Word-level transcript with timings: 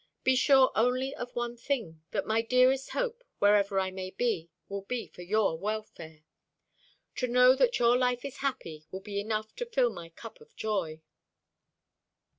Be 0.23 0.35
sure 0.35 0.71
only 0.73 1.13
of 1.13 1.35
one 1.35 1.55
thing 1.55 2.01
that 2.09 2.25
my 2.25 2.41
dearest 2.41 2.89
hope, 2.89 3.23
wherever 3.37 3.79
I 3.79 3.91
may 3.91 4.09
be, 4.09 4.49
will 4.67 4.81
be 4.81 5.05
for 5.07 5.21
your 5.21 5.59
welfare. 5.59 6.23
To 7.17 7.27
know 7.27 7.55
that 7.55 7.77
your 7.77 7.95
life 7.95 8.25
is 8.25 8.37
happy 8.37 8.87
will 8.89 9.01
be 9.01 9.19
enough 9.19 9.55
to 9.57 9.65
fill 9.67 9.91
my 9.93 10.09
cup 10.09 10.41
of 10.41 10.55
joy." 10.55 11.03